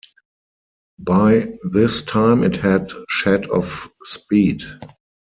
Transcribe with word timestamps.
By 0.97 1.59
this 1.69 2.01
time 2.01 2.41
it 2.43 2.55
had 2.57 2.89
shed 3.07 3.45
of 3.51 3.87
speed. 4.03 4.63